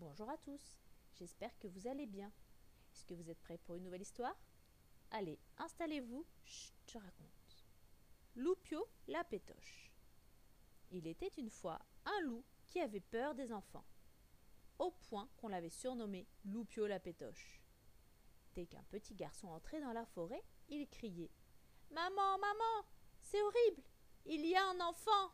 Bonjour 0.00 0.30
à 0.30 0.36
tous, 0.36 0.78
j'espère 1.18 1.58
que 1.58 1.66
vous 1.66 1.88
allez 1.88 2.06
bien. 2.06 2.30
Est-ce 2.92 3.04
que 3.04 3.14
vous 3.14 3.30
êtes 3.30 3.40
prêts 3.40 3.58
pour 3.58 3.74
une 3.74 3.82
nouvelle 3.82 4.02
histoire? 4.02 4.36
Allez, 5.10 5.40
installez-vous, 5.56 6.24
je 6.44 6.98
raconte. 6.98 7.66
Loupio 8.36 8.86
la 9.08 9.24
pétoche. 9.24 9.90
Il 10.92 11.08
était 11.08 11.32
une 11.36 11.50
fois 11.50 11.80
un 12.04 12.20
loup 12.20 12.44
qui 12.68 12.78
avait 12.78 13.00
peur 13.00 13.34
des 13.34 13.52
enfants, 13.52 13.84
au 14.78 14.92
point 14.92 15.28
qu'on 15.36 15.48
l'avait 15.48 15.68
surnommé 15.68 16.28
Loupio 16.44 16.86
la 16.86 17.00
pétoche. 17.00 17.60
Dès 18.54 18.66
qu'un 18.66 18.84
petit 18.84 19.16
garçon 19.16 19.48
entrait 19.48 19.80
dans 19.80 19.92
la 19.92 20.06
forêt, 20.06 20.44
il 20.68 20.86
criait 20.86 21.32
Maman, 21.90 22.38
maman, 22.38 22.86
c'est 23.20 23.42
horrible, 23.42 23.82
il 24.26 24.46
y 24.46 24.54
a 24.54 24.64
un 24.64 24.80
enfant 24.80 25.32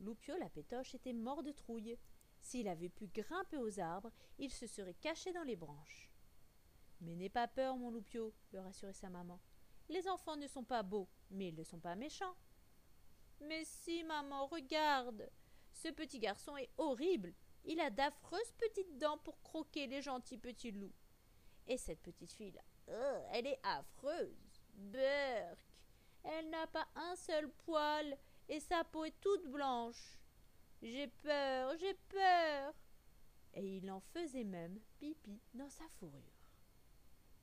Loupio 0.00 0.38
la 0.38 0.48
pétoche 0.48 0.94
était 0.94 1.12
mort 1.12 1.42
de 1.42 1.52
trouille. 1.52 1.98
S'il 2.46 2.68
avait 2.68 2.90
pu 2.90 3.08
grimper 3.08 3.56
aux 3.56 3.80
arbres, 3.80 4.12
il 4.38 4.52
se 4.52 4.68
serait 4.68 4.94
caché 4.94 5.32
dans 5.32 5.42
les 5.42 5.56
branches. 5.56 6.12
Mais 7.00 7.16
n'aie 7.16 7.28
pas 7.28 7.48
peur, 7.48 7.76
mon 7.76 7.90
Loupio, 7.90 8.32
le 8.52 8.60
rassurait 8.60 8.92
sa 8.92 9.10
maman. 9.10 9.40
Les 9.88 10.06
enfants 10.06 10.36
ne 10.36 10.46
sont 10.46 10.62
pas 10.62 10.84
beaux, 10.84 11.08
mais 11.28 11.48
ils 11.48 11.56
ne 11.56 11.64
sont 11.64 11.80
pas 11.80 11.96
méchants. 11.96 12.36
Mais 13.40 13.64
si, 13.64 14.04
maman, 14.04 14.46
regarde. 14.46 15.28
Ce 15.72 15.88
petit 15.88 16.20
garçon 16.20 16.56
est 16.56 16.70
horrible. 16.78 17.34
Il 17.64 17.80
a 17.80 17.90
d'affreuses 17.90 18.52
petites 18.52 18.96
dents 18.96 19.18
pour 19.18 19.42
croquer 19.42 19.88
les 19.88 20.00
gentils 20.00 20.38
petits 20.38 20.70
loups. 20.70 20.94
Et 21.66 21.76
cette 21.76 22.00
petite 22.00 22.32
fille-là, 22.32 22.62
oh, 22.86 23.26
elle 23.32 23.48
est 23.48 23.60
affreuse. 23.64 24.62
Burk. 24.72 25.58
Elle 26.22 26.48
n'a 26.50 26.68
pas 26.68 26.86
un 26.94 27.16
seul 27.16 27.50
poil 27.64 28.16
et 28.48 28.60
sa 28.60 28.84
peau 28.84 29.04
est 29.04 29.20
toute 29.20 29.48
blanche. 29.48 30.16
J'ai 30.82 31.08
peur, 31.08 31.76
j'ai 31.78 31.94
peur. 32.08 32.74
Et 33.54 33.78
il 33.78 33.90
en 33.90 34.00
faisait 34.00 34.44
même 34.44 34.78
pipi 34.98 35.40
dans 35.54 35.70
sa 35.70 35.88
fourrure. 35.98 36.22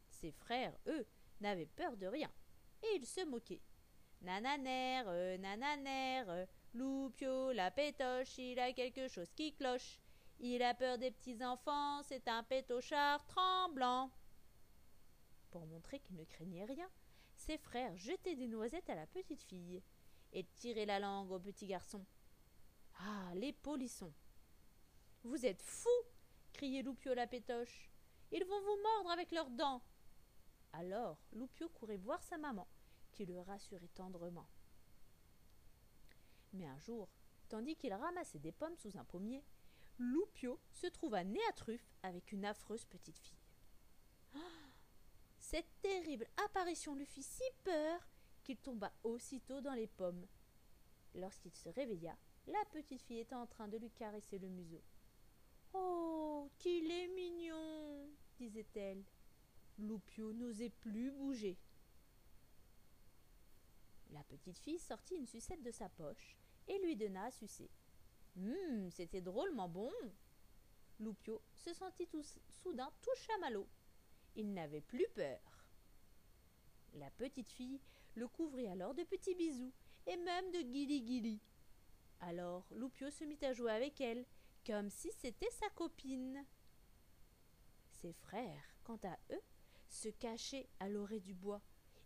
Ses 0.10 0.32
frères, 0.32 0.78
eux, 0.88 1.06
n'avaient 1.42 1.66
peur 1.66 1.98
de 1.98 2.08
rien, 2.08 2.30
et 2.84 2.96
ils 2.96 3.06
se 3.06 3.26
moquaient. 3.26 3.62
Nananère, 4.22 5.06
euh, 5.08 5.38
nananère, 5.38 6.30
euh, 6.30 6.46
Loupio, 6.74 7.52
la 7.52 7.72
pétoche, 7.72 8.38
il 8.38 8.60
a 8.60 8.72
quelque 8.72 9.08
chose 9.08 9.32
qui 9.36 9.54
cloche. 9.54 10.00
Il 10.40 10.64
a 10.64 10.74
peur 10.74 10.98
des 10.98 11.12
petits 11.12 11.44
enfants, 11.44 12.02
c'est 12.04 12.28
un 12.28 12.44
pétochard 12.44 13.26
tremblant. 13.26 14.10
Pour 15.52 15.66
montrer 15.66 16.00
qu'il 16.00 16.16
ne 16.16 16.24
craignait 16.24 16.66
rien, 16.66 16.90
ses 17.36 17.58
frères 17.58 17.96
jetaient 17.98 18.36
des 18.36 18.48
noisettes 18.48 18.90
à 18.90 18.96
la 18.96 19.06
petite 19.08 19.44
fille 19.44 19.84
et 20.32 20.44
tiraient 20.56 20.86
la 20.86 21.00
langue 21.00 21.32
au 21.32 21.40
petit 21.40 21.68
garçon. 21.68 22.04
Ah, 23.00 23.32
les 23.36 23.54
polissons 23.54 24.14
Vous 25.24 25.46
êtes 25.46 25.62
fous 25.62 25.90
criait 26.54 26.84
Loupio 26.84 27.14
la 27.14 27.28
pétoche. 27.28 27.90
Ils 28.32 28.46
vont 28.46 28.62
vous 28.62 28.82
mordre 28.82 29.12
avec 29.12 29.32
leurs 29.32 29.50
dents. 29.50 29.82
Alors 30.72 31.18
Loupio 31.34 31.70
courait 31.70 31.98
voir 31.98 32.24
sa 32.24 32.38
maman, 32.38 32.68
qui 33.12 33.26
le 33.26 33.40
rassurait 33.40 33.90
tendrement. 33.94 34.48
Mais 36.54 36.66
un 36.66 36.78
jour, 36.80 37.10
tandis 37.50 37.76
qu'il 37.76 37.94
ramassait 37.94 38.40
des 38.40 38.52
pommes 38.52 38.78
sous 38.78 38.98
un 38.98 39.04
pommier, 39.04 39.44
Loupio 40.00 40.60
se 40.72 40.88
trouva 40.88 41.24
nez 41.24 41.44
à 41.50 41.54
truffe 41.54 41.94
avec 42.02 42.32
une 42.32 42.46
affreuse 42.46 42.86
petite 42.86 43.18
fille. 43.18 43.38
Ah 44.36 44.64
cette 45.54 45.82
terrible 45.82 46.26
apparition 46.46 46.96
lui 46.96 47.06
fit 47.06 47.22
si 47.22 47.44
peur 47.64 48.08
qu'il 48.44 48.58
tomba 48.58 48.92
aussitôt 49.04 49.62
dans 49.62 49.74
les 49.74 49.86
pommes. 49.86 50.26
Lorsqu'il 51.14 51.54
se 51.54 51.70
réveilla, 51.70 52.18
la 52.48 52.66
petite 52.72 53.02
fille 53.02 53.20
était 53.20 53.36
en 53.36 53.48
train 53.48 53.68
de 53.68 53.78
lui 53.78 53.92
caresser 53.92 54.38
le 54.40 54.50
museau. 54.50 54.82
Oh, 55.74 56.50
qu'il 56.60 56.92
est 56.92 57.08
mignon 57.08 58.10
disait-elle. 58.38 59.04
Loupio 59.80 60.34
n'osait 60.34 60.70
plus 60.70 61.12
bouger. 61.12 61.58
La 64.12 64.24
petite 64.26 64.60
fille 64.60 64.80
sortit 64.80 65.16
une 65.16 65.26
sucette 65.26 65.64
de 65.64 65.72
sa 65.72 65.90
poche 65.90 66.38
et 66.68 66.78
lui 66.80 66.96
donna 66.96 67.26
à 67.26 67.32
sucer. 67.32 67.70
Hum, 68.38 68.90
c'était 68.92 69.22
drôlement 69.22 69.70
bon. 69.70 69.92
Loupio 71.00 71.42
se 71.56 71.74
sentit 71.74 72.08
tout, 72.08 72.24
soudain 72.62 72.92
tout 73.02 73.16
chamallow. 73.16 73.68
Il 74.36 74.54
n'avait 74.54 74.82
plus 74.82 75.08
peur. 75.16 75.66
La 76.94 77.10
petite 77.12 77.52
fille 77.52 77.80
le 78.16 78.28
couvrit 78.28 78.68
alors 78.68 78.94
de 78.94 79.04
petits 79.04 79.36
bisous 79.36 79.74
et 80.06 80.18
même 80.18 80.52
de 80.52 80.62
guili-guili. 80.62 81.40
Alors 82.28 82.66
Loupio 82.72 83.10
se 83.10 83.26
mit 83.26 83.44
à 83.44 83.52
jouer 83.52 83.72
avec 83.72 84.00
elle, 84.00 84.26
comme 84.66 84.90
si 84.90 85.12
c'était 85.12 85.50
sa 85.50 85.70
copine. 85.72 86.46
Ses 87.90 88.14
frères, 88.14 88.64
quant 88.84 89.00
à 89.04 89.18
eux, 89.32 89.42
se 89.90 90.08
cachaient 90.08 90.70
à 90.80 90.88
l'orée 90.88 91.20
du 91.20 91.34
bois. 91.34 91.62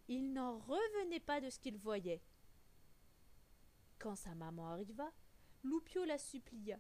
Ils 0.08 0.34
n'en 0.34 0.58
revenaient 0.58 1.20
pas 1.20 1.40
de 1.40 1.52
ce 1.52 1.60
qu'ils 1.60 1.78
voyaient. 1.78 2.24
Quand 4.00 4.16
sa 4.16 4.34
maman 4.34 4.70
arriva, 4.70 5.12
Loupio 5.64 6.04
la 6.04 6.18
supplia. 6.18 6.80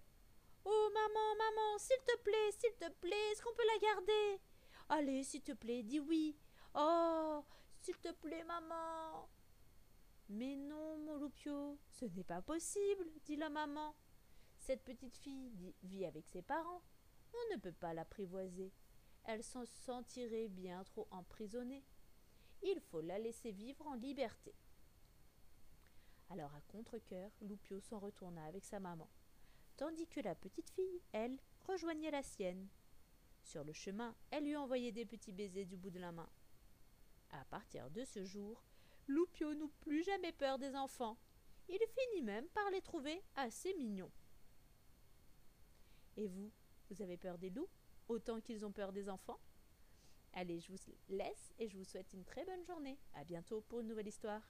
Oh 0.65 0.89
maman, 0.93 1.35
maman, 1.37 1.77
s'il 1.77 1.97
te 2.07 2.17
plaît, 2.23 2.51
s'il 2.57 2.73
te 2.73 2.89
plaît, 2.99 3.31
est-ce 3.31 3.43
qu'on 3.43 3.53
peut 3.53 3.67
la 3.67 3.87
garder? 3.87 4.41
Allez, 4.89 5.23
s'il 5.23 5.43
te 5.43 5.51
plaît, 5.51 5.83
dis 5.83 5.99
oui. 5.99 6.35
Oh, 6.73 7.43
s'il 7.81 7.97
te 7.97 8.11
plaît, 8.13 8.43
maman. 8.43 9.29
Mais 10.29 10.55
non, 10.55 10.97
mon 11.05 11.17
Loupio, 11.17 11.77
ce 11.89 12.05
n'est 12.05 12.23
pas 12.23 12.41
possible, 12.41 13.05
dit 13.25 13.37
la 13.37 13.49
maman. 13.49 13.95
Cette 14.59 14.83
petite 14.83 15.15
fille 15.15 15.73
vit 15.83 16.05
avec 16.05 16.27
ses 16.27 16.41
parents. 16.41 16.81
On 17.33 17.55
ne 17.55 17.59
peut 17.59 17.71
pas 17.71 17.93
l'apprivoiser. 17.93 18.73
Elle 19.23 19.43
s'en 19.43 19.65
sentirait 19.65 20.49
bien 20.49 20.83
trop 20.83 21.07
emprisonnée. 21.11 21.83
Il 22.63 22.79
faut 22.81 23.01
la 23.01 23.19
laisser 23.19 23.51
vivre 23.51 23.85
en 23.87 23.93
liberté. 23.93 24.53
Alors 26.29 26.53
à 26.53 26.61
contre-cœur, 26.61 27.31
Loupio 27.41 27.79
s'en 27.79 27.99
retourna 27.99 28.43
avec 28.45 28.65
sa 28.65 28.79
maman, 28.79 29.07
tandis 29.77 30.07
que 30.07 30.19
la 30.19 30.35
petite 30.35 30.69
fille, 30.71 31.01
elle, 31.13 31.39
rejoignait 31.67 32.11
la 32.11 32.23
sienne. 32.23 32.67
Sur 33.43 33.63
le 33.63 33.71
chemin, 33.71 34.13
elle 34.31 34.43
lui 34.43 34.57
envoyait 34.57 34.91
des 34.91 35.05
petits 35.05 35.31
baisers 35.31 35.65
du 35.65 35.77
bout 35.77 35.89
de 35.89 35.99
la 35.99 36.11
main. 36.11 36.29
À 37.31 37.45
partir 37.45 37.89
de 37.91 38.03
ce 38.03 38.25
jour, 38.25 38.61
Loupio 39.07 39.53
n'eut 39.53 39.71
plus 39.81 40.03
jamais 40.03 40.33
peur 40.33 40.57
des 40.57 40.75
enfants. 40.75 41.17
Il 41.69 41.79
finit 41.79 42.21
même 42.23 42.47
par 42.49 42.69
les 42.71 42.81
trouver 42.81 43.23
assez 43.35 43.73
mignons. 43.73 44.11
Et 46.15 46.27
vous, 46.27 46.51
vous 46.89 47.01
avez 47.01 47.17
peur 47.17 47.37
des 47.37 47.49
loups 47.49 47.69
autant 48.07 48.39
qu'ils 48.41 48.65
ont 48.65 48.71
peur 48.71 48.91
des 48.91 49.09
enfants? 49.09 49.39
Allez, 50.33 50.59
je 50.59 50.71
vous 50.71 50.77
laisse 51.09 51.53
et 51.57 51.67
je 51.67 51.77
vous 51.77 51.83
souhaite 51.83 52.13
une 52.13 52.25
très 52.25 52.45
bonne 52.45 52.63
journée. 52.63 52.99
À 53.13 53.23
bientôt 53.23 53.61
pour 53.61 53.79
une 53.79 53.87
nouvelle 53.87 54.07
histoire. 54.07 54.41